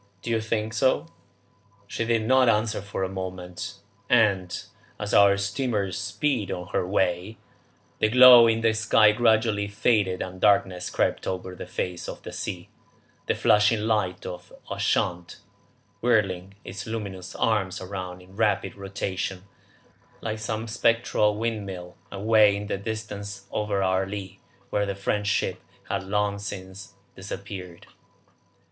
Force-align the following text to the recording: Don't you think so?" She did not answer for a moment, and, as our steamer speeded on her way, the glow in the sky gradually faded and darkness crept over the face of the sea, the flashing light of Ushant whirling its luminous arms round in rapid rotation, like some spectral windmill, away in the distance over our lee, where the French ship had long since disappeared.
Don't 0.23 0.31
you 0.31 0.41
think 0.41 0.73
so?" 0.73 1.05
She 1.85 2.05
did 2.05 2.25
not 2.25 2.49
answer 2.49 2.81
for 2.81 3.03
a 3.03 3.07
moment, 3.07 3.75
and, 4.09 4.63
as 4.99 5.13
our 5.13 5.37
steamer 5.37 5.91
speeded 5.91 6.49
on 6.51 6.69
her 6.69 6.87
way, 6.87 7.37
the 7.99 8.09
glow 8.09 8.47
in 8.47 8.61
the 8.61 8.73
sky 8.73 9.11
gradually 9.11 9.67
faded 9.67 10.23
and 10.23 10.41
darkness 10.41 10.89
crept 10.89 11.27
over 11.27 11.53
the 11.53 11.67
face 11.67 12.09
of 12.09 12.23
the 12.23 12.31
sea, 12.31 12.69
the 13.27 13.35
flashing 13.35 13.81
light 13.81 14.25
of 14.25 14.51
Ushant 14.71 15.37
whirling 16.01 16.55
its 16.63 16.87
luminous 16.87 17.35
arms 17.35 17.79
round 17.79 18.23
in 18.23 18.35
rapid 18.35 18.73
rotation, 18.73 19.43
like 20.19 20.39
some 20.39 20.67
spectral 20.67 21.37
windmill, 21.37 21.95
away 22.11 22.55
in 22.55 22.65
the 22.65 22.77
distance 22.79 23.45
over 23.51 23.83
our 23.83 24.07
lee, 24.07 24.39
where 24.71 24.87
the 24.87 24.95
French 24.95 25.27
ship 25.27 25.61
had 25.89 26.01
long 26.03 26.39
since 26.39 26.95
disappeared. 27.15 27.85